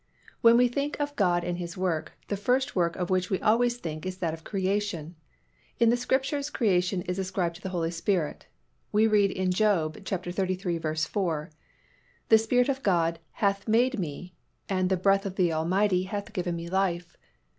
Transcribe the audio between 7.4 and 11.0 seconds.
to the Holy Spirit. We read in Job xxxiii.